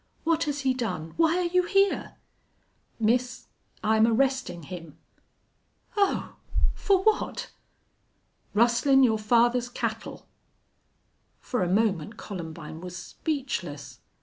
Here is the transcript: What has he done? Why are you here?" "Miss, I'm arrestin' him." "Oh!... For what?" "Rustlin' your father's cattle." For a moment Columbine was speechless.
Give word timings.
What 0.23 0.45
has 0.45 0.61
he 0.61 0.73
done? 0.73 1.13
Why 1.15 1.37
are 1.37 1.43
you 1.45 1.61
here?" 1.61 2.15
"Miss, 2.99 3.45
I'm 3.83 4.07
arrestin' 4.07 4.63
him." 4.63 4.97
"Oh!... 5.95 6.37
For 6.73 7.03
what?" 7.03 7.51
"Rustlin' 8.55 9.03
your 9.03 9.19
father's 9.19 9.69
cattle." 9.69 10.25
For 11.39 11.61
a 11.61 11.69
moment 11.69 12.17
Columbine 12.17 12.81
was 12.81 12.97
speechless. 12.97 13.99